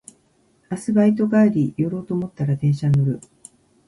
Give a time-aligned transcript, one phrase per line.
[0.71, 3.21] 明日バイト帰り寄ろうと思ったら電車に乗る